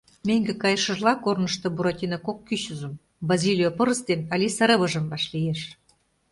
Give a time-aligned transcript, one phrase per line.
[0.27, 2.93] Мӧҥгӧ кайышыжла корнышто Буратино кок кӱчызым—
[3.27, 5.61] Базилио пырыс ден Алиса рывыжым– вашлиеш.